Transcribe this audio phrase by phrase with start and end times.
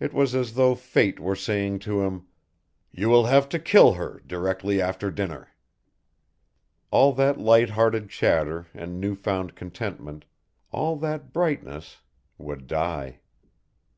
[0.00, 2.24] It was as though Fate were saying to him,
[2.90, 5.50] "You will have to kill her directly after dinner."
[6.90, 10.24] All that light hearted chatter and new found contentment,
[10.70, 11.98] all that brightness
[12.38, 13.18] would die.